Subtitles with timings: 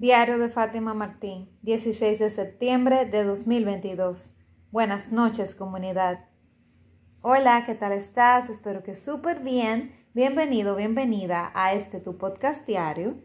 [0.00, 4.32] Diario de Fátima Martín, 16 de septiembre de 2022.
[4.70, 6.26] Buenas noches, comunidad.
[7.20, 8.48] Hola, ¿qué tal estás?
[8.48, 9.92] Espero que súper bien.
[10.14, 13.16] Bienvenido, bienvenida a este tu podcast diario.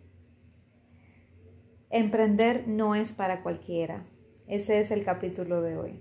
[1.92, 4.08] Emprender no es para cualquiera.
[4.48, 6.00] Ese es el capítulo de hoy.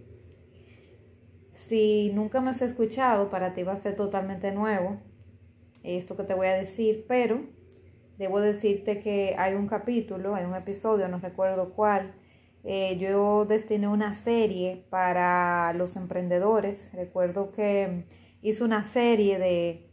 [1.50, 5.02] Si nunca me has escuchado, para ti va a ser totalmente nuevo
[5.82, 7.42] esto que te voy a decir, pero
[8.22, 12.14] debo decirte que hay un capítulo, hay un episodio, no recuerdo cuál.
[12.62, 16.92] Eh, yo destiné una serie para los emprendedores.
[16.92, 18.06] Recuerdo que
[18.40, 19.90] hice una serie de,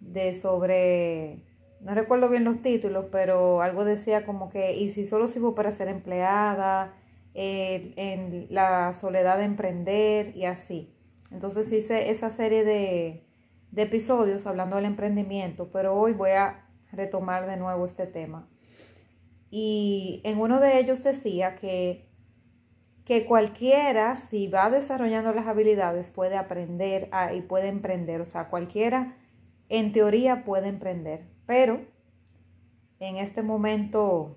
[0.00, 1.44] de sobre,
[1.80, 5.70] no recuerdo bien los títulos, pero algo decía como que, y si solo sirvo para
[5.70, 6.92] ser empleada,
[7.34, 10.92] eh, en la soledad de emprender y así.
[11.30, 13.24] Entonces hice esa serie de,
[13.70, 18.48] de episodios hablando del emprendimiento, pero hoy voy a retomar de nuevo este tema.
[19.50, 22.08] Y en uno de ellos decía que,
[23.04, 28.20] que cualquiera, si va desarrollando las habilidades, puede aprender y puede emprender.
[28.20, 29.16] O sea, cualquiera
[29.68, 31.80] en teoría puede emprender, pero
[33.00, 34.36] en este momento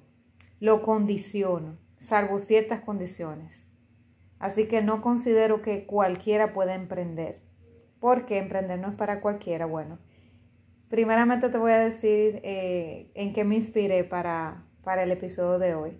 [0.60, 3.66] lo condiciono, salvo ciertas condiciones.
[4.40, 7.42] Así que no considero que cualquiera pueda emprender,
[8.00, 9.66] porque emprender no es para cualquiera.
[9.66, 10.00] Bueno,
[10.94, 15.74] Primeramente te voy a decir eh, en qué me inspiré para, para, el episodio de
[15.74, 16.00] hoy.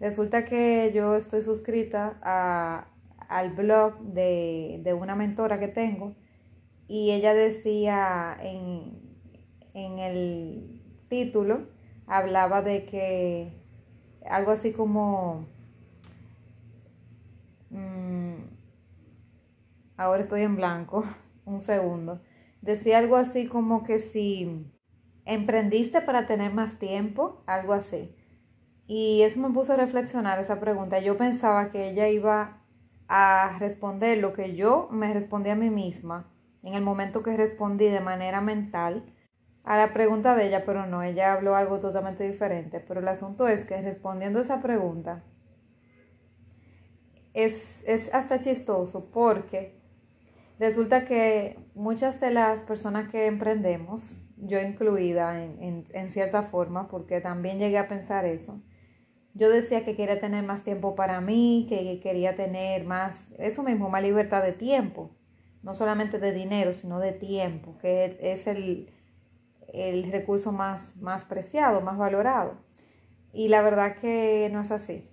[0.00, 2.88] Resulta que yo estoy suscrita a,
[3.28, 6.16] al blog de, de, una mentora que tengo
[6.88, 8.98] y ella decía en,
[9.74, 11.68] en el título,
[12.08, 13.52] hablaba de que
[14.28, 15.46] algo así como...
[17.70, 18.38] Mm,
[19.96, 21.04] ahora estoy en blanco,
[21.44, 22.20] un segundo
[22.62, 24.72] decía algo así como que si
[25.24, 28.16] emprendiste para tener más tiempo, algo así.
[28.86, 30.98] Y eso me puso a reflexionar esa pregunta.
[31.00, 32.62] Yo pensaba que ella iba
[33.08, 37.86] a responder lo que yo me respondí a mí misma en el momento que respondí
[37.86, 39.04] de manera mental
[39.64, 42.80] a la pregunta de ella, pero no, ella habló algo totalmente diferente.
[42.80, 45.24] Pero el asunto es que respondiendo esa pregunta
[47.32, 49.81] es, es hasta chistoso porque
[50.58, 57.58] Resulta que muchas de las personas que emprendemos, yo incluida en, cierta forma, porque también
[57.58, 58.60] llegué a pensar eso,
[59.34, 63.88] yo decía que quería tener más tiempo para mí, que quería tener más, eso mismo,
[63.88, 65.10] más libertad de tiempo,
[65.62, 68.90] no solamente de dinero, sino de tiempo, que es el,
[69.72, 72.58] el recurso más, más preciado, más valorado.
[73.32, 75.08] Y la verdad que no es así.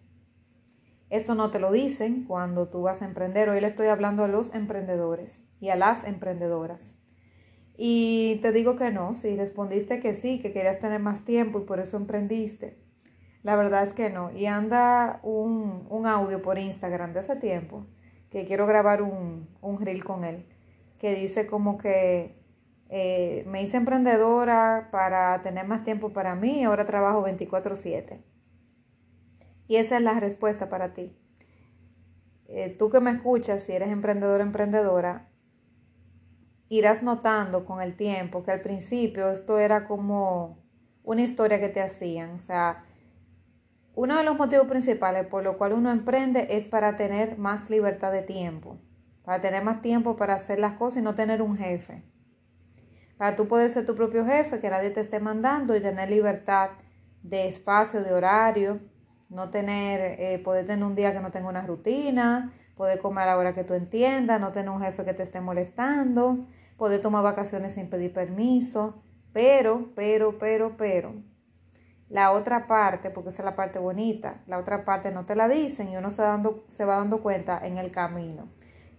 [1.10, 3.50] Esto no te lo dicen cuando tú vas a emprender.
[3.50, 6.96] Hoy le estoy hablando a los emprendedores y a las emprendedoras.
[7.78, 11.64] Y te digo que no, si respondiste que sí, que querías tener más tiempo y
[11.64, 12.78] por eso emprendiste.
[13.42, 14.32] La verdad es que no.
[14.32, 17.86] Y anda un, audio por Instagram de ese tiempo,
[18.30, 20.46] que quiero grabar un, un reel con él,
[21.00, 22.40] que dice como que
[22.90, 28.20] eh, me hice emprendedora para tener más tiempo para mí ahora trabajo 24/7.
[29.70, 31.16] Y esa es la respuesta para ti.
[32.48, 35.30] Eh, tú que me escuchas, si eres emprendedor o emprendedora,
[36.70, 40.58] irás notando con el tiempo que al principio esto era como
[41.04, 42.32] una historia que te hacían.
[42.32, 42.84] O sea,
[43.94, 48.12] uno de los motivos principales por lo cual uno emprende es para tener más libertad
[48.12, 48.80] de tiempo,
[49.24, 52.04] para tener más tiempo para hacer las cosas y no tener un jefe.
[53.20, 56.72] Para tú poder ser tu propio jefe, que nadie te esté mandando y tener libertad
[57.22, 58.80] de espacio, de horario
[59.30, 63.28] no tener, eh, poder tener un día que no tenga una rutina, poder comer a
[63.28, 66.48] la hora que tú entiendas, no tener un jefe que te esté molestando,
[66.78, 69.02] poder tomar vacaciones sin pedir permiso,
[69.34, 71.14] pero, pero, pero, pero,
[72.10, 75.48] la otra parte, porque esa es la parte bonita, la otra parte no te la
[75.48, 78.50] dicen y uno se, dando, se va dando cuenta en el camino,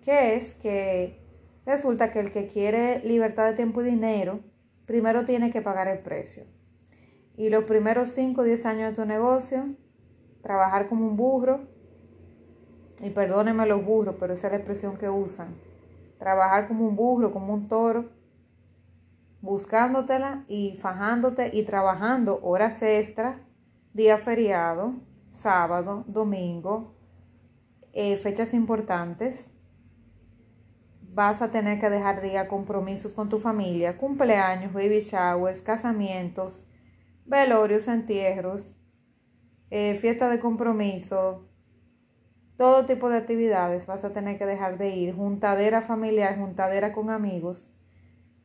[0.05, 1.19] que es que
[1.67, 4.41] resulta que el que quiere libertad de tiempo y dinero,
[4.87, 6.45] primero tiene que pagar el precio.
[7.37, 9.75] Y los primeros 5 o 10 años de tu negocio,
[10.43, 11.61] trabajar como un burro,
[13.03, 15.55] y perdónenme los burros, pero esa es la expresión que usan,
[16.19, 18.11] trabajar como un burro, como un toro,
[19.41, 23.37] buscándotela y fajándote y trabajando horas extras,
[23.95, 24.95] día feriado,
[25.31, 26.95] sábado, domingo,
[27.93, 29.51] eh, fechas importantes.
[31.13, 36.67] Vas a tener que dejar día compromisos con tu familia, cumpleaños, baby showers, casamientos,
[37.25, 38.77] velorios, entierros,
[39.71, 41.47] eh, fiesta de compromiso,
[42.57, 47.09] todo tipo de actividades vas a tener que dejar de ir, juntadera familiar, juntadera con
[47.09, 47.73] amigos,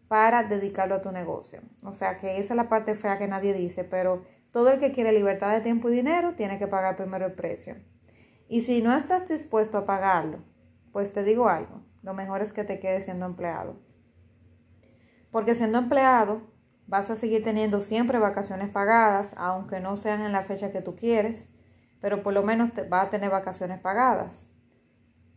[0.08, 1.62] para dedicarlo a tu negocio.
[1.84, 4.24] O sea que esa es la parte fea que nadie dice, pero
[4.56, 7.76] Todo el que quiere libertad de tiempo y dinero tiene que pagar primero el precio.
[8.48, 10.46] Y si no estás dispuesto a pagarlo,
[10.94, 13.76] pues te digo algo, lo mejor es que te quedes siendo empleado.
[15.30, 16.44] Porque siendo empleado
[16.88, 20.96] vas a seguir teniendo siempre vacaciones pagadas, aunque no sean en la fecha que tú
[20.96, 21.48] quieres,
[22.02, 24.48] pero por lo menos te, vas a tener vacaciones pagadas.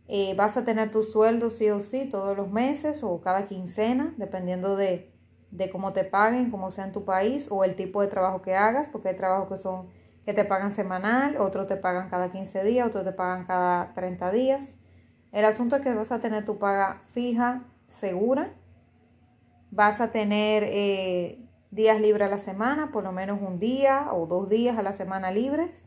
[0.07, 4.13] Eh, vas a tener tu sueldo sí o sí todos los meses o cada quincena,
[4.17, 5.11] dependiendo de,
[5.51, 8.55] de cómo te paguen, cómo sea en tu país o el tipo de trabajo que
[8.55, 9.87] hagas, porque hay trabajos que son
[10.25, 14.31] que te pagan semanal, otros te pagan cada 15 días, otros te pagan cada 30
[14.31, 14.77] días.
[15.31, 18.51] El asunto es que vas a tener tu paga fija, segura.
[19.71, 24.25] Vas a tener eh, días libres a la semana, por lo menos un día o
[24.25, 25.85] dos días a la semana libres.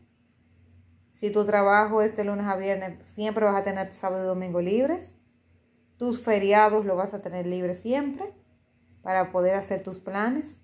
[1.11, 4.61] Si tu trabajo es de lunes a viernes, siempre vas a tener sábado y domingo
[4.61, 5.15] libres.
[5.97, 8.33] Tus feriados lo vas a tener libres siempre
[9.01, 10.59] para poder hacer tus planes.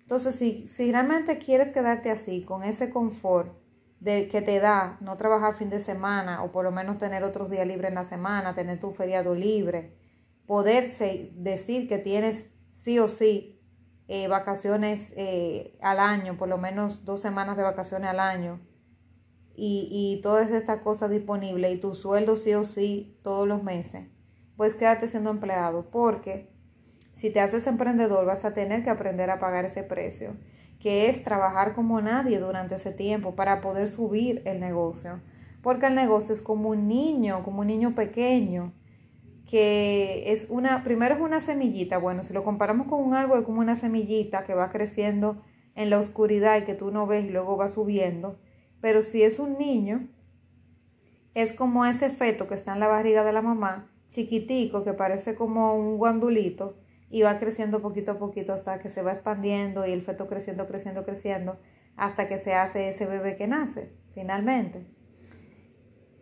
[0.00, 3.56] Entonces, si, si realmente quieres quedarte así, con ese confort
[4.00, 7.48] de que te da no trabajar fin de semana o por lo menos tener otros
[7.48, 9.96] días libres en la semana, tener tu feriado libre,
[10.46, 13.60] poderse decir que tienes sí o sí
[14.08, 18.60] eh, vacaciones eh, al año, por lo menos dos semanas de vacaciones al año,
[19.56, 24.08] y, y todas estas cosas disponibles y tu sueldo sí o sí todos los meses,
[24.56, 26.52] pues quédate siendo empleado, porque
[27.12, 30.36] si te haces emprendedor vas a tener que aprender a pagar ese precio,
[30.80, 35.22] que es trabajar como nadie durante ese tiempo para poder subir el negocio,
[35.62, 38.74] porque el negocio es como un niño, como un niño pequeño,
[39.48, 43.44] que es una, primero es una semillita, bueno, si lo comparamos con un árbol es
[43.44, 45.42] como una semillita que va creciendo
[45.74, 48.38] en la oscuridad y que tú no ves y luego va subiendo,
[48.80, 50.08] pero si es un niño,
[51.34, 55.34] es como ese feto que está en la barriga de la mamá, chiquitico, que parece
[55.34, 56.76] como un guandulito,
[57.10, 60.66] y va creciendo poquito a poquito hasta que se va expandiendo y el feto creciendo,
[60.66, 61.58] creciendo, creciendo,
[61.96, 64.86] hasta que se hace ese bebé que nace, finalmente.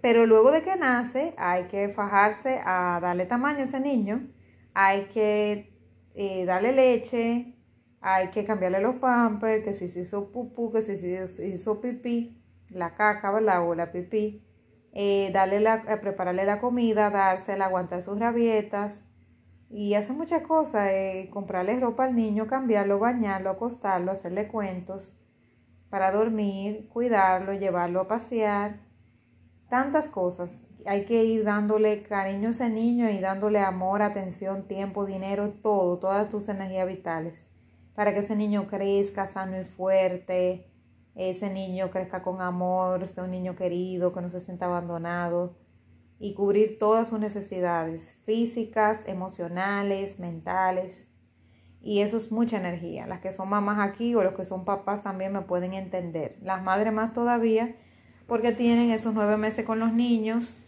[0.02, 4.28] Pero luego de que nace, hay que fajarse a darle tamaño a ese niño,
[4.74, 5.72] hay que
[6.14, 7.54] eh, darle leche,
[8.00, 12.42] hay que cambiarle los pampers, que si se hizo pupú, que si se hizo pipí,
[12.68, 13.64] la caca, ¿verdad?
[13.68, 14.44] O la pipí,
[14.92, 19.04] eh, darle la, eh, prepararle la comida, dársela, aguantar sus rabietas
[19.70, 20.90] y hace muchas cosas,
[21.30, 25.14] comprarle ropa al niño, cambiarlo, bañarlo, acostarlo, hacerle cuentos
[25.90, 28.91] para dormir, cuidarlo, llevarlo a pasear
[29.72, 30.60] tantas cosas.
[30.84, 35.98] Hay que ir dándole cariño a ese niño y dándole amor, atención, tiempo, dinero, todo,
[35.98, 37.46] todas tus energías vitales,
[37.94, 40.70] para que ese niño crezca sano y fuerte,
[41.14, 45.56] ese niño crezca con amor, sea un niño querido, que no se sienta abandonado
[46.18, 51.08] y cubrir todas sus necesidades físicas, emocionales, mentales.
[51.80, 53.06] Y eso es mucha energía.
[53.06, 56.36] Las que son mamás aquí o los que son papás también me pueden entender.
[56.42, 57.74] Las madres más todavía
[58.26, 60.64] porque tienen esos nueve meses con los niños,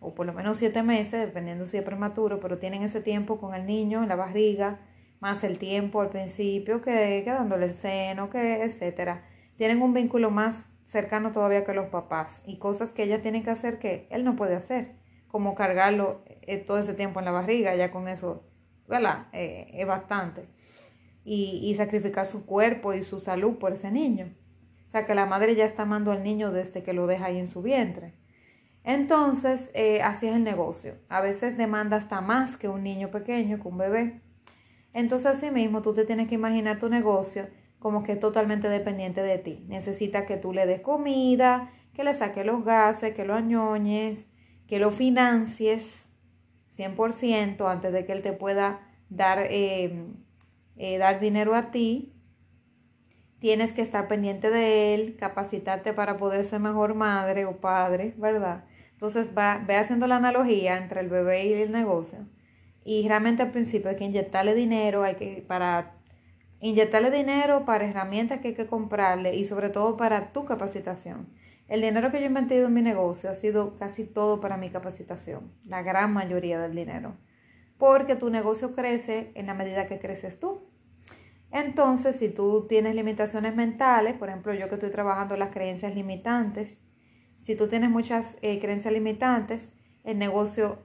[0.00, 3.54] o por lo menos siete meses, dependiendo si es prematuro, pero tienen ese tiempo con
[3.54, 4.80] el niño en la barriga,
[5.20, 9.24] más el tiempo al principio que, que dándole el seno, que etcétera.
[9.56, 13.50] Tienen un vínculo más cercano todavía que los papás y cosas que ella tiene que
[13.50, 14.96] hacer que él no puede hacer,
[15.28, 18.42] como cargarlo eh, todo ese tiempo en la barriga, ya con eso,
[18.88, 19.26] ¿verdad?
[19.32, 20.48] Eh, es bastante.
[21.22, 24.34] Y, y sacrificar su cuerpo y su salud por ese niño.
[24.90, 27.38] O sea que la madre ya está amando al niño desde que lo deja ahí
[27.38, 28.12] en su vientre.
[28.82, 30.96] Entonces, eh, así es el negocio.
[31.08, 34.20] A veces demanda hasta más que un niño pequeño, que un bebé.
[34.92, 37.46] Entonces, así mismo, tú te tienes que imaginar tu negocio
[37.78, 39.64] como que es totalmente dependiente de ti.
[39.68, 44.26] Necesita que tú le des comida, que le saques los gases, que lo añoñes,
[44.66, 46.08] que lo financies
[46.76, 50.04] 100% antes de que él te pueda dar, eh,
[50.78, 52.12] eh, dar dinero a ti
[53.40, 58.64] tienes que estar pendiente de él, capacitarte para poder ser mejor madre o padre, ¿verdad?
[58.92, 62.26] Entonces va, ve haciendo la analogía entre el bebé y el negocio.
[62.84, 65.94] Y realmente al principio hay que inyectarle dinero, hay que para
[66.60, 71.28] inyectarle dinero para herramientas que hay que comprarle y sobre todo para tu capacitación.
[71.68, 74.70] El dinero que yo he invertido en mi negocio ha sido casi todo para mi
[74.70, 77.16] capacitación, la gran mayoría del dinero,
[77.78, 80.62] porque tu negocio crece en la medida que creces tú.
[81.52, 86.82] Entonces, si tú tienes limitaciones mentales, por ejemplo, yo que estoy trabajando las creencias limitantes,
[87.36, 89.72] si tú tienes muchas eh, creencias limitantes,
[90.04, 90.78] el negocio,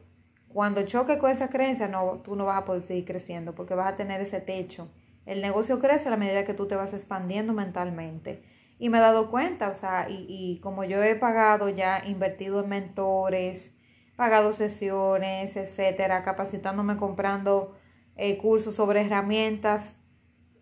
[0.47, 3.91] cuando choque con esa creencia, no, tú no vas a poder seguir creciendo porque vas
[3.91, 4.89] a tener ese techo.
[5.25, 8.43] El negocio crece a la medida que tú te vas expandiendo mentalmente.
[8.79, 12.61] Y me he dado cuenta, o sea, y, y como yo he pagado ya, invertido
[12.63, 13.71] en mentores,
[14.15, 17.75] pagado sesiones, etcétera, capacitándome comprando
[18.15, 19.97] eh, cursos sobre herramientas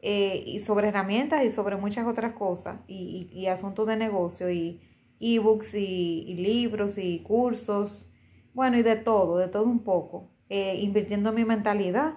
[0.05, 4.81] eh, y sobre herramientas y sobre muchas otras cosas y, y, asuntos de negocio y
[5.21, 8.05] ebooks y, libros y cursos,
[8.53, 12.15] bueno, y de todo, de todo un poco, eh, invirtiendo mi mentalidad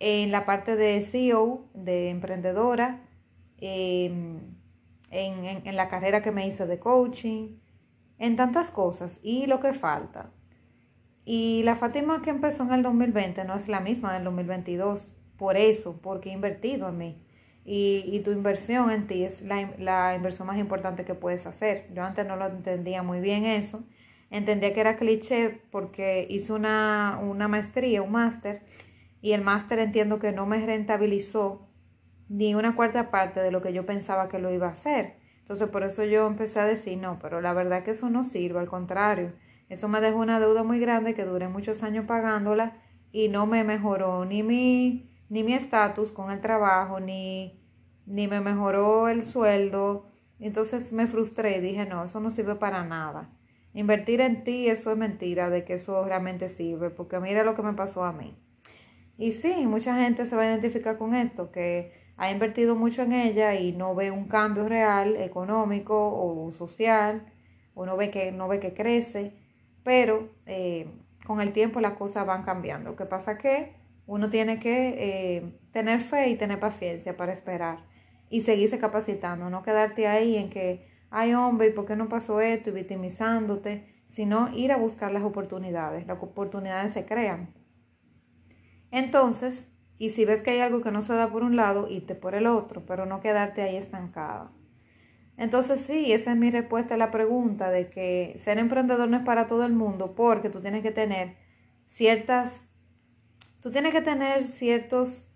[0.00, 3.06] en la parte de CEO, de emprendedora,
[3.58, 4.40] em,
[5.12, 7.60] en, en, en la carrera que me hice de coaching,
[8.18, 10.32] en tantas cosas y lo que falta.
[11.24, 15.56] Y la Fátima que empezó en el 2020 no es la misma del 2022 por
[15.56, 17.20] eso, porque he invertido en mí.
[17.64, 21.88] Y, y tu inversión en ti es la, la, inversión más importante que puedes hacer.
[21.94, 23.84] Yo antes no lo entendía muy bien eso.
[24.30, 28.62] Entendía que era cliché porque hice una, una maestría, un máster,
[29.22, 31.68] y el máster entiendo que no me rentabilizó
[32.28, 35.16] ni una cuarta parte de lo que yo pensaba que lo iba a hacer.
[35.38, 38.60] Entonces por eso yo empecé a decir, no, pero la verdad que eso no sirve,
[38.60, 39.32] al contrario,
[39.68, 43.64] eso me dejó una deuda muy grande que duré muchos años pagándola y no me
[43.64, 47.60] mejoró ni mi ni mi estatus con el trabajo, ni,
[48.06, 50.06] ni me mejoró el sueldo.
[50.38, 53.32] Entonces me frustré y dije, no, eso no sirve para nada.
[53.72, 57.62] Invertir en ti, eso es mentira de que eso realmente sirve, porque mira lo que
[57.62, 58.36] me pasó a mí.
[59.18, 63.10] Y sí, mucha gente se va a identificar con esto, que ha invertido mucho en
[63.10, 67.26] ella y no ve un cambio real, económico o social,
[67.74, 69.34] o no ve que, no ve que crece,
[69.82, 70.86] pero eh,
[71.26, 72.90] con el tiempo las cosas van cambiando.
[72.90, 77.84] Lo que pasa que uno tiene que eh, tener fe y tener paciencia para esperar
[78.30, 82.40] y seguirse capacitando, no quedarte ahí en que, ay hombre, ¿y por qué no pasó
[82.40, 82.70] esto?
[82.70, 86.06] y victimizándote, sino ir a buscar las oportunidades.
[86.06, 87.54] Las oportunidades se crean.
[88.90, 89.68] Entonces,
[89.98, 92.34] y si ves que hay algo que no se da por un lado, irte por
[92.34, 94.52] el otro, pero no quedarte ahí estancada.
[95.36, 99.24] Entonces sí, esa es mi respuesta a la pregunta de que ser emprendedor no es
[99.24, 101.36] para todo el mundo porque tú tienes que tener
[101.84, 102.66] ciertas
[103.64, 105.26] Tú tienes que tener ciertos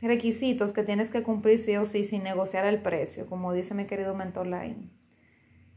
[0.00, 3.84] requisitos que tienes que cumplir sí o sí sin negociar el precio, como dice mi
[3.84, 4.88] querido mentor Line.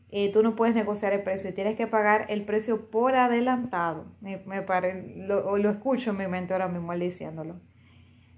[0.08, 4.16] Eh, tú no puedes negociar el precio y tienes que pagar el precio por adelantado.
[4.22, 4.66] Me, me
[5.28, 7.60] lo, lo escucho en mi mente ahora mismo diciéndolo.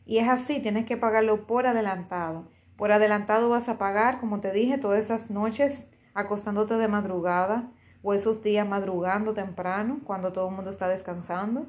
[0.06, 2.50] Y es así, tienes que pagarlo por adelantado.
[2.78, 8.16] Por adelantado vas a pagar, como te dije, todas esas noches acostándote de madrugada o
[8.16, 11.68] esos días madrugando temprano cuando todo el mundo está descansando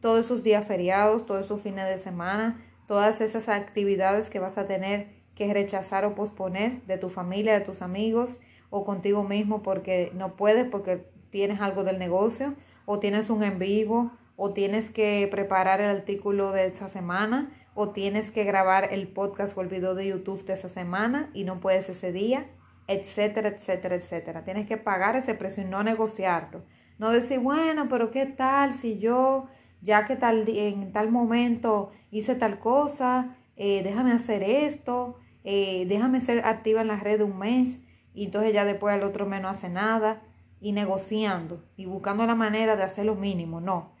[0.00, 4.66] todos esos días feriados, todos esos fines de semana, todas esas actividades que vas a
[4.66, 8.40] tener que rechazar o posponer de tu familia, de tus amigos
[8.70, 12.54] o contigo mismo porque no puedes, porque tienes algo del negocio
[12.86, 17.90] o tienes un en vivo o tienes que preparar el artículo de esa semana o
[17.90, 21.60] tienes que grabar el podcast o el video de YouTube de esa semana y no
[21.60, 22.46] puedes ese día,
[22.88, 24.44] etcétera, etcétera, etcétera.
[24.44, 26.64] Tienes que pagar ese precio y no negociarlo.
[26.98, 29.46] No decir, bueno, pero ¿qué tal si yo
[29.80, 36.20] ya que tal, en tal momento hice tal cosa, eh, déjame hacer esto, eh, déjame
[36.20, 37.80] ser activa en la red un mes
[38.14, 40.22] y entonces ya después el otro mes no hace nada
[40.60, 43.60] y negociando y buscando la manera de hacer lo mínimo.
[43.60, 43.92] No,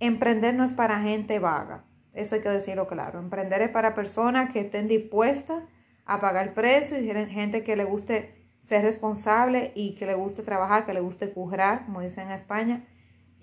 [0.00, 3.18] emprender no es para gente vaga, eso hay que decirlo claro.
[3.18, 5.62] Emprender es para personas que estén dispuestas
[6.04, 10.42] a pagar el precio y gente que le guste ser responsable y que le guste
[10.42, 12.84] trabajar, que le guste currar, como dicen en España,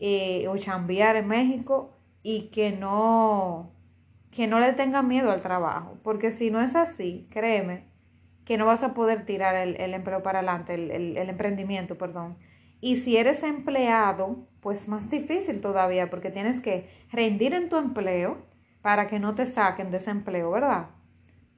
[0.06, 1.94] eh, o chambear en México
[2.24, 3.72] y que no,
[4.32, 5.98] que no le tenga miedo al trabajo.
[6.04, 7.86] Porque si no es así, créeme,
[8.44, 12.36] que no vas a poder tirar el, el empleo para adelante, el, el, emprendimiento, perdón.
[12.82, 18.46] Y si eres empleado, pues más difícil todavía, porque tienes que rendir en tu empleo
[18.82, 20.90] para que no te saquen de ese empleo, ¿verdad?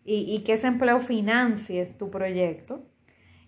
[0.04, 2.86] Y, y que ese empleo financie tu proyecto.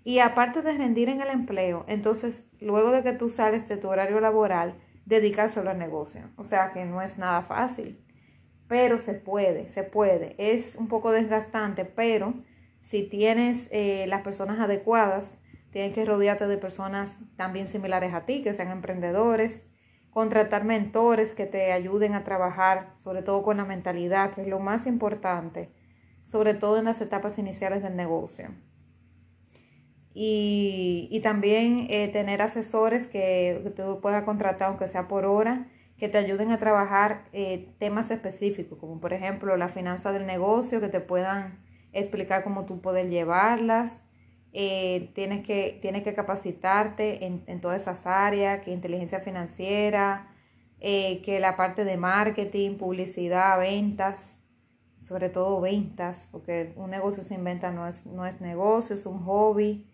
[0.03, 3.89] Y aparte de rendir en el empleo, entonces luego de que tú sales de tu
[3.89, 6.29] horario laboral, dedicárselo al negocio.
[6.35, 8.03] O sea que no es nada fácil,
[8.67, 10.35] pero se puede, se puede.
[10.37, 12.33] Es un poco desgastante, pero
[12.81, 15.37] si tienes eh, las personas adecuadas,
[15.71, 19.63] tienes que rodearte de personas también similares a ti, que sean emprendedores,
[20.09, 24.59] contratar mentores que te ayuden a trabajar, sobre todo con la mentalidad, que es lo
[24.59, 25.71] más importante,
[26.25, 28.49] sobre todo en las etapas iniciales del negocio
[30.19, 35.67] y, y también eh, tener asesores que, que, tú puedas contratar, aunque sea por hora,
[35.95, 40.81] que te ayuden a trabajar eh, temas específicos, como por ejemplo la finanza del negocio,
[40.81, 41.59] que te puedan
[41.93, 44.01] explicar cómo tú puedes llevarlas.
[44.53, 50.33] Eh, tienes, que, tienes que capacitarte en, en todas esas áreas, que inteligencia financiera,
[50.79, 54.39] que la parte de marketing, publicidad, ventas,
[55.03, 59.19] sobre todo ventas, porque un negocio sin venta no es, no es negocio, es un
[59.19, 59.85] hobby.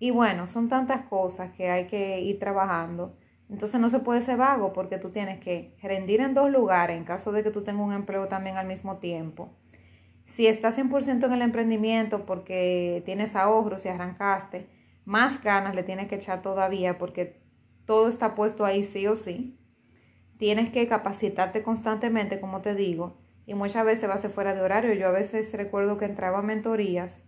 [0.00, 3.16] Y bueno, son tantas cosas que hay que ir trabajando.
[3.50, 7.04] Entonces no se puede ser vago porque tú tienes que rendir en dos lugares en
[7.04, 9.50] caso de que tú tengas un empleo también al mismo tiempo.
[10.24, 14.68] Si estás 100% en el emprendimiento porque tienes ahorros y arrancaste,
[15.04, 17.42] más ganas le tienes que echar todavía porque
[17.84, 19.58] todo está puesto ahí sí o sí.
[20.38, 24.62] Tienes que capacitarte constantemente, como te digo, y muchas veces va a ser fuera de
[24.62, 24.94] horario.
[24.94, 27.22] Yo a veces recuerdo que entraba a mentorías,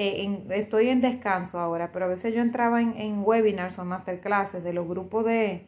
[0.00, 4.72] eh, estoy en descanso ahora, pero a veces yo entraba en, webinars o masterclasses de
[4.72, 5.66] los grupos de,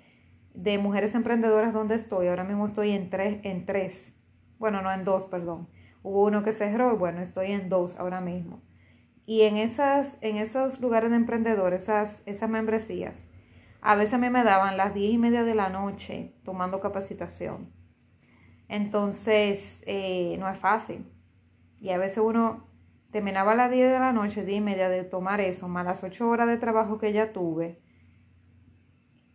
[0.55, 2.29] de, mujeres emprendedoras donde estoy.
[2.29, 4.15] Ahora mismo estoy en tres, en tres,
[4.61, 5.69] bueno, no en dos, perdón.
[6.05, 8.63] Hubo uno que cerró bueno, estoy en dos ahora mismo.
[9.27, 13.25] Y en, esas, en esos lugares de emprendedores, esas, esas membresías,
[13.81, 17.73] a veces me daban las diez y media de la noche tomando capacitación.
[18.69, 21.05] Entonces, eh, no es fácil.
[21.81, 22.70] Y a veces uno
[23.11, 26.03] terminaba a las 10 de la noche, 10 y media de tomar eso, más las
[26.03, 27.81] 8 horas de trabajo que ya tuve.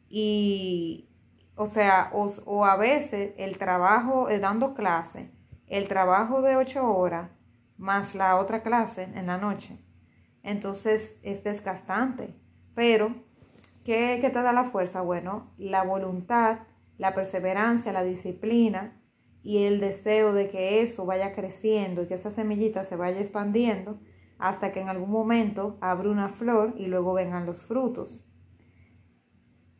[0.07, 1.09] Y,
[1.55, 5.31] o sea, o, a veces el trabajo eh, dando clase,
[5.67, 7.29] el trabajo de 8 horas,
[7.77, 9.77] más la otra clase en la noche.
[10.43, 12.35] Entonces es desgastante.
[12.75, 13.15] Pero,
[13.83, 15.01] ¿qué, ¿qué te da la fuerza?
[15.01, 16.59] Bueno, la voluntad,
[16.97, 18.93] la perseverancia, la disciplina
[19.45, 23.99] y el deseo de que eso vaya creciendo y que esa semillita se vaya expandiendo
[24.39, 28.25] hasta que en algún momento abra una flor y luego vengan los frutos.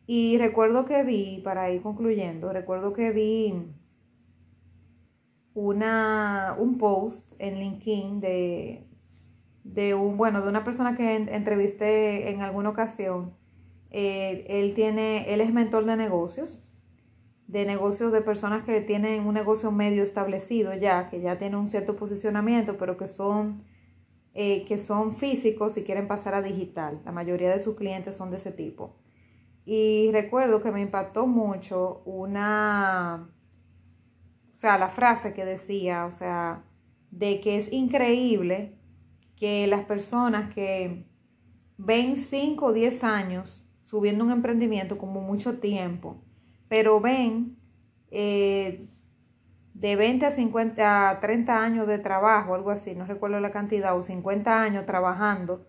[0.06, 3.54] Y recuerdo que vi, para ir concluyendo, recuerdo que vi
[5.52, 8.86] una, un post en LinkedIn de,
[9.64, 13.34] de, un, bueno, de una persona que entrevisté en alguna ocasión.
[13.90, 16.60] Eh, él, tiene, él es mentor de negocios
[17.46, 21.68] de negocios de personas que tienen un negocio medio establecido ya, que ya tienen un
[21.68, 23.62] cierto posicionamiento, pero que son,
[24.34, 27.00] eh, que son físicos y quieren pasar a digital.
[27.04, 28.96] La mayoría de sus clientes son de ese tipo.
[29.64, 33.28] Y recuerdo que me impactó mucho una,
[34.52, 36.64] o sea, la frase que decía, o sea,
[37.10, 38.76] de que es increíble
[39.36, 41.06] que las personas que
[41.78, 46.22] ven 5 o 10 años subiendo un emprendimiento como mucho tiempo,
[46.68, 47.56] pero ven
[48.10, 48.88] eh,
[49.74, 53.96] de 20 a 50 a 30 años de trabajo, algo así, no recuerdo la cantidad,
[53.96, 55.66] o 50 años trabajando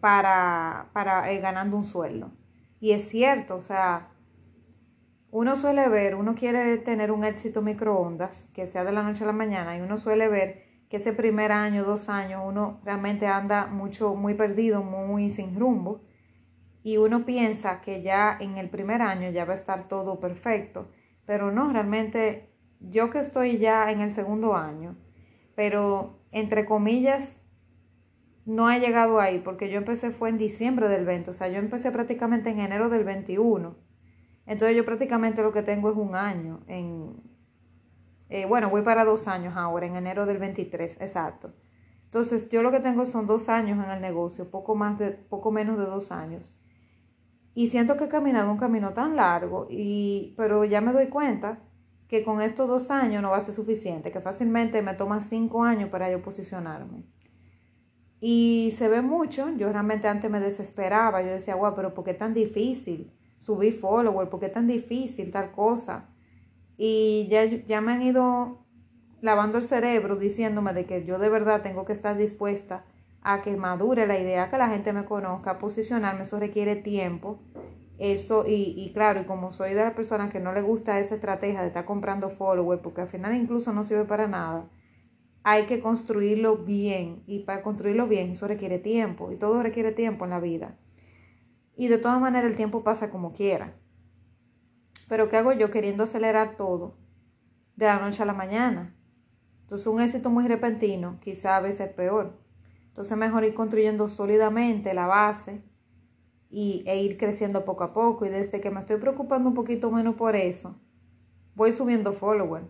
[0.00, 2.32] para, para eh, ganando un sueldo.
[2.80, 4.08] Y es cierto, o sea,
[5.30, 9.28] uno suele ver, uno quiere tener un éxito microondas, que sea de la noche a
[9.28, 13.66] la mañana, y uno suele ver que ese primer año, dos años, uno realmente anda
[13.66, 16.02] mucho, muy perdido, muy sin rumbo
[16.84, 20.88] y uno piensa que ya en el primer año ya va a estar todo perfecto,
[21.26, 24.96] pero no, realmente yo que estoy ya en el segundo año,
[25.56, 27.40] pero entre comillas
[28.46, 31.58] no he llegado ahí porque yo empecé fue en diciembre del 20, o sea, yo
[31.58, 33.76] empecé prácticamente en enero del 21.
[34.46, 37.34] Entonces yo prácticamente lo que tengo es un año en
[38.28, 41.52] eh, bueno, voy para dos años ahora, en enero del 23, exacto.
[42.04, 45.50] Entonces, yo lo que tengo son dos años en el negocio, poco más de, poco
[45.50, 46.56] menos de dos años.
[47.54, 51.60] Y siento que he caminado un camino tan largo, y, pero ya me doy cuenta
[52.08, 55.62] que con estos dos años no va a ser suficiente, que fácilmente me toma cinco
[55.62, 57.04] años para yo posicionarme.
[58.20, 62.14] Y se ve mucho, yo realmente antes me desesperaba, yo decía, guau, pero ¿por qué
[62.14, 64.28] tan difícil subir follower?
[64.28, 66.08] ¿Por qué tan difícil tal cosa?
[66.76, 68.64] Y ya, ya me han ido
[69.20, 72.84] lavando el cerebro diciéndome de que yo de verdad tengo que estar dispuesta
[73.24, 77.40] a que madure la idea, que la gente me conozca, posicionarme, eso requiere tiempo.
[77.98, 81.14] Eso, y, y claro, y como soy de las personas que no le gusta esa
[81.14, 84.68] estrategia de estar comprando followers, porque al final incluso no sirve para nada,
[85.44, 87.22] hay que construirlo bien.
[87.26, 89.30] Y para construirlo bien, eso requiere tiempo.
[89.30, 90.76] Y todo requiere tiempo en la vida.
[91.76, 93.74] Y de todas maneras, el tiempo pasa como quiera.
[95.08, 96.96] Pero ¿qué hago yo queriendo acelerar todo
[97.76, 98.96] de la noche a la mañana?
[99.60, 102.43] Entonces, un éxito muy repentino quizá a veces es peor.
[102.94, 105.64] Entonces mejor ir construyendo sólidamente la base
[106.48, 108.24] y, e ir creciendo poco a poco.
[108.24, 110.78] Y desde que me estoy preocupando un poquito menos por eso,
[111.56, 112.68] voy subiendo followers.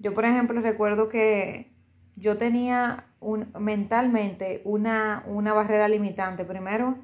[0.00, 1.72] Yo, por ejemplo, recuerdo que
[2.16, 6.44] yo tenía un, mentalmente una, una barrera limitante.
[6.44, 6.98] Primero,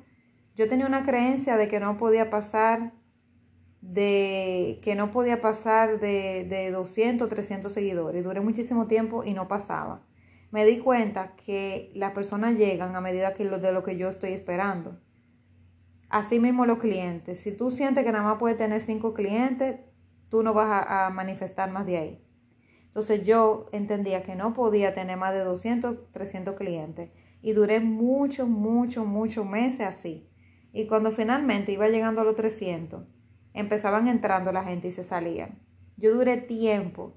[0.57, 2.95] yo tenía una creencia de que no podía pasar
[3.81, 8.25] de que no podía pasar de, de 200, 300 seguidores.
[8.25, 10.03] Duré muchísimo tiempo y no pasaba
[10.51, 14.09] me di cuenta que las personas llegan a medida que lo, de lo que yo
[14.09, 14.99] estoy esperando.
[16.09, 17.41] Así mismo los clientes.
[17.41, 19.81] Si tú sientes que nada más puedes tener cinco clientes,
[20.29, 22.25] tú no vas a, a, manifestar más de ahí.
[22.85, 27.11] Entonces yo entendía que no podía tener más de 200, 300 clientes.
[27.43, 30.29] Y duré muchos, muchos, muchos meses así.
[30.73, 33.03] Y cuando finalmente iba llegando a los 300,
[33.53, 35.59] empezaban entrando la gente y se salían.
[35.97, 37.17] Yo duré tiempo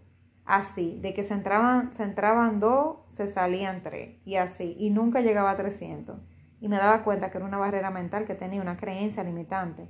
[0.50, 5.22] así, de que se entraban, se entraban dos, se salían tres, y así, y nunca
[5.22, 6.20] llegaba a 300.
[6.60, 9.88] Y me daba cuenta que era una barrera mental, que tenía una creencia limitante.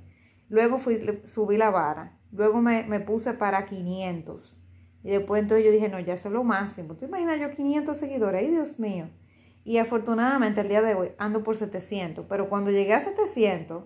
[0.50, 4.62] Luego fui, subí la vara, luego me, me puse para 500.
[5.02, 6.94] Y después entonces yo dije, no, ya es lo máximo.
[6.94, 8.42] ¿Tú imaginas yo 500 seguidores?
[8.42, 9.08] ¡Ay, Dios mío!
[9.64, 13.84] Y afortunadamente el día de hoy ando por 700, pero cuando llegué a 700,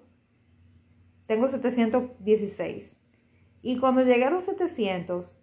[1.27, 2.97] tengo 716.
[3.63, 5.37] Y cuando llegué a los 700,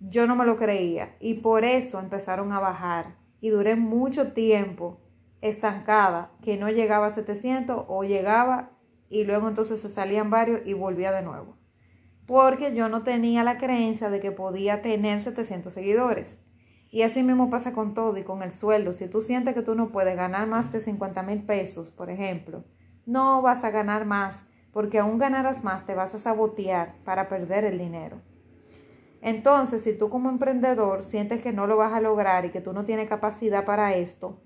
[0.00, 1.16] yo no me lo creía.
[1.20, 3.16] Y por eso empezaron a bajar.
[3.40, 5.00] Y duré mucho tiempo
[5.40, 8.72] estancada, que no llegaba a 700 o llegaba
[9.08, 11.56] y luego entonces se salían varios y volvía de nuevo.
[12.26, 16.38] Porque yo no tenía la creencia de que podía tener 700 seguidores.
[16.90, 18.92] Y así mismo pasa con todo y con el sueldo.
[18.92, 22.64] Si tú sientes que tú no puedes ganar más de 50 mil pesos, por ejemplo,
[23.06, 27.64] no vas a ganar más porque aún ganarás más te vas a sabotear para perder
[27.64, 28.22] el dinero.
[29.20, 32.72] Entonces, si tú como emprendedor sientes que no lo vas a lograr y que tú
[32.72, 34.42] no tienes capacidad para esto,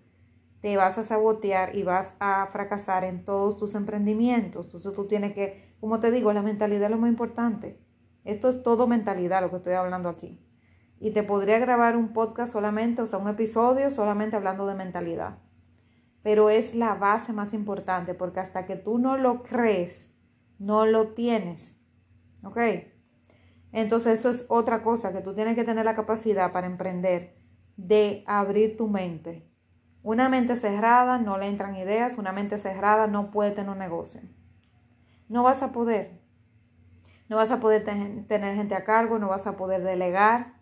[0.61, 4.67] te vas a sabotear y vas a fracasar en todos tus emprendimientos.
[4.67, 7.79] Entonces tú tienes que, como te digo, la mentalidad es lo más importante.
[8.25, 10.41] Esto es todo mentalidad lo que estoy hablando aquí
[11.05, 15.39] y te podría grabar un podcast solamente, o sea, un episodio solamente hablando de mentalidad.
[16.23, 20.09] Pero es la base más importante porque hasta que tú no lo crees,
[20.59, 21.77] no lo tienes.
[22.43, 22.59] ¿Ok?
[23.75, 27.35] Entonces eso es otra cosa que tú tienes que tener la capacidad para emprender,
[27.77, 29.51] de abrir tu mente.
[30.05, 34.21] Una mente cerrada no le entran ideas, una mente cerrada no puede tener un negocio.
[35.29, 36.21] No vas a poder.
[37.29, 40.55] No vas a poder tener gente a cargo, no vas a poder delegar,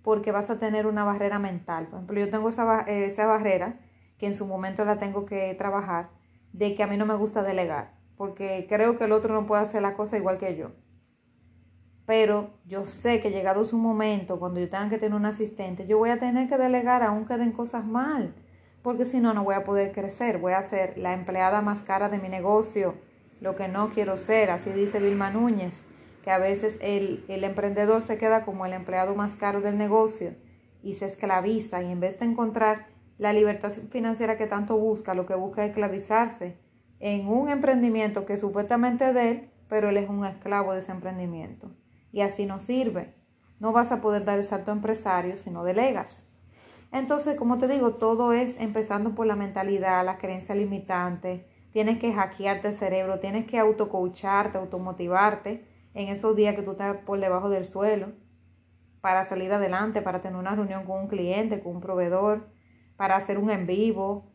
[0.00, 1.88] porque vas a tener una barrera mental.
[1.88, 3.78] Por ejemplo, yo tengo esa, esa barrera,
[4.16, 6.08] que en su momento la tengo que trabajar,
[6.54, 9.60] de que a mí no me gusta delegar, porque creo que el otro no puede
[9.60, 10.70] hacer la cosa igual que yo.
[12.06, 15.98] Pero yo sé que llegado su momento, cuando yo tenga que tener un asistente, yo
[15.98, 18.34] voy a tener que delegar aunque den cosas mal,
[18.82, 20.38] porque si no, no voy a poder crecer.
[20.38, 22.94] Voy a ser la empleada más cara de mi negocio,
[23.40, 25.84] lo que no quiero ser, así dice Vilma Núñez
[26.24, 30.34] que a veces el, emprendedor se queda como el empleado más caro del negocio
[30.82, 32.86] y se esclaviza y en vez de encontrar
[33.18, 36.56] la libertad financiera que tanto busca, lo que busca es esclavizarse
[36.98, 40.92] en un emprendimiento que supuestamente es de él, pero él es un esclavo de ese
[40.92, 41.70] emprendimiento.
[42.14, 43.12] Y así no sirve.
[43.58, 46.24] No vas a poder dar el salto empresario si no delegas.
[46.92, 51.48] Entonces, como te digo, todo es empezando por la mentalidad, la creencia limitante.
[51.72, 56.98] Tienes que hackearte el cerebro, tienes que autocoacharte, automotivarte en esos días que tú estás
[56.98, 58.12] por debajo del suelo
[59.00, 62.48] para salir adelante, para tener una reunión con un cliente, con un proveedor,
[62.94, 64.32] para hacer un en vivo,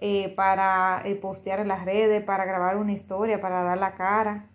[0.00, 4.50] eh, para eh, postear en las redes, para grabar una historia, para dar la cara,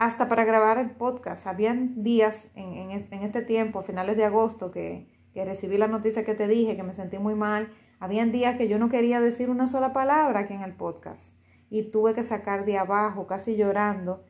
[0.00, 1.46] hasta para grabar el podcast.
[1.46, 6.48] Habían días en, este tiempo, a finales de agosto, que, recibí la noticia que te
[6.48, 7.70] dije, que me sentí muy mal.
[7.98, 11.34] Habían días que yo no quería decir una sola palabra aquí en el podcast
[11.68, 14.24] y tuve que sacar de abajo, casi llorando,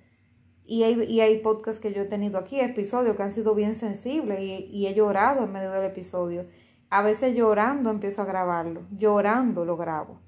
[0.65, 3.77] y hay, y hay podcasts que yo he tenido aquí, episodios que han sido bien
[3.77, 6.47] sensibles y, he llorado en medio del episodio.
[6.91, 10.19] A veces llorando empiezo a grabarlo, llorando lo grabo.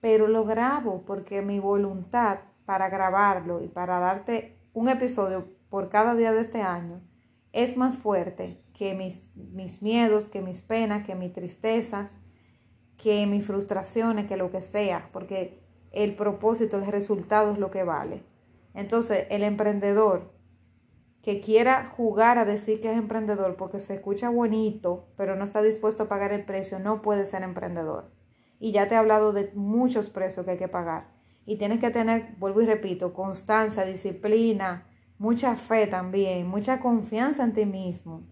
[0.00, 6.14] Pero lo grabo porque mi voluntad para grabarlo y para darte un episodio por cada
[6.14, 7.00] día de este año
[7.52, 12.10] es más fuerte que mis, mis miedos, que mis penas, que mis tristezas,
[12.98, 17.84] que mis frustraciones, que lo que sea, porque el propósito, el resultado es lo que
[17.84, 18.24] vale.
[18.74, 20.32] Entonces, el emprendedor
[21.22, 25.62] que quiera jugar a decir que es emprendedor porque se escucha bonito, pero no está
[25.62, 28.10] dispuesto a pagar el precio, no puede ser emprendedor.
[28.58, 31.13] Y ya te he hablado de muchos precios que hay que pagar.
[31.46, 34.86] Y tienes que tener, vuelvo y repito, constancia, disciplina,
[35.18, 38.22] mucha fe también, mucha confianza en ti mismo,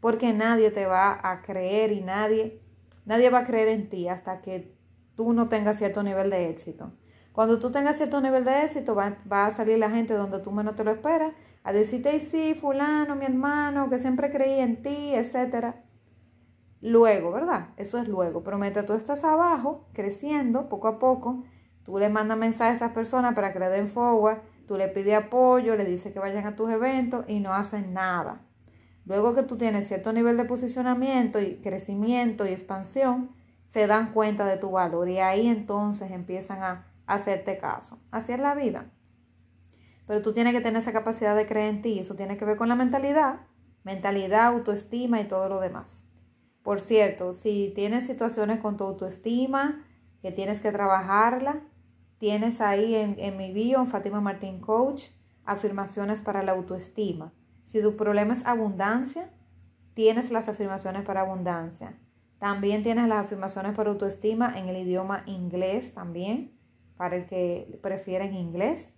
[0.00, 2.60] porque nadie te va a creer y nadie,
[3.04, 4.74] nadie va a creer en ti hasta que
[5.14, 6.92] tú no tengas cierto nivel de éxito.
[7.32, 10.76] Cuando tú tengas cierto nivel de éxito, va, a salir la gente donde tú menos
[10.76, 11.32] te lo esperas
[11.64, 15.76] a decirte, sí, fulano, mi hermano, que siempre creí en ti, etc.
[16.80, 17.68] Luego, ¿verdad?
[17.76, 18.42] Eso es luego.
[18.42, 21.44] Pero mientras tú estás abajo, creciendo poco a poco,
[21.84, 25.14] tú le mandas mensajes a esas personas para que le den forward, tú le pides
[25.14, 28.42] apoyo, le dices que vayan a tus eventos y no hacen nada.
[29.04, 33.30] Luego que tú tienes cierto nivel de posicionamiento y crecimiento y expansión,
[33.66, 37.98] se dan cuenta de tu valor y ahí entonces empiezan a hacerte caso.
[38.10, 38.90] Así es la vida.
[40.06, 41.98] Pero tú tienes que tener esa capacidad de creer en ti.
[41.98, 43.40] Eso tiene que ver con la mentalidad,
[43.82, 46.04] mentalidad, autoestima y todo lo demás.
[46.62, 49.84] Por cierto, si tienes situaciones con tu autoestima,
[50.20, 51.62] que tienes que trabajarla,
[52.22, 55.06] tienes ahí en, mi bio, en Fátima Martín Coach,
[55.44, 57.32] afirmaciones para la autoestima.
[57.64, 59.28] Si tu problema es abundancia,
[59.94, 61.98] tienes las afirmaciones para abundancia.
[62.38, 66.56] También tienes las afirmaciones para autoestima en el idioma inglés también,
[66.96, 68.94] para el que prefiere en inglés.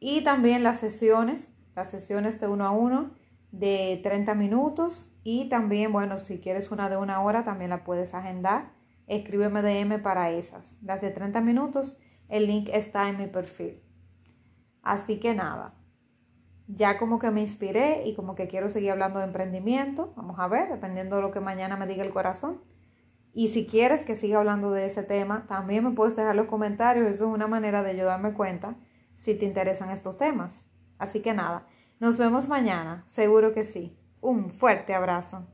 [0.00, 3.10] Y también las sesiones, las sesiones de uno a uno
[3.52, 5.12] de 30 minutos.
[5.22, 8.72] Y también, bueno, si quieres una de una hora, también la puedes agendar.
[9.06, 10.78] Escríbeme DM para esas.
[10.80, 13.82] Las de 30 minutos, el link está en mi perfil.
[14.82, 15.74] Así que nada,
[16.68, 20.12] ya como que me inspiré y como que quiero seguir hablando de emprendimiento.
[20.16, 22.60] Vamos a ver, dependiendo de lo que mañana me diga el corazón.
[23.32, 27.06] Y si quieres que siga hablando de ese tema, también me puedes dejar los comentarios.
[27.06, 28.76] Eso es una manera de ayudarme cuenta
[29.14, 30.66] si te interesan estos temas.
[30.98, 31.66] Así que nada,
[32.00, 33.96] nos vemos mañana, seguro que sí.
[34.20, 35.46] Un fuerte abrazo.